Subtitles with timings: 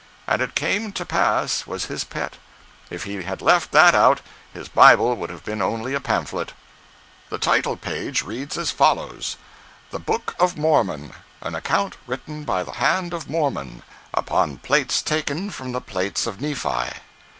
[0.25, 2.37] "And it came to pass" was his pet.
[2.89, 6.53] If he had left that out, his Bible would have been only a pamphlet.
[7.29, 9.37] The title page reads as follows:
[9.91, 13.83] THE BOOK OF MORMON: AN ACCOUNT WRITTEN BY THE HAND OF MORMON,
[14.15, 16.93] UPON PLATES TAKEN FROM THE PLATES OF NEPHI.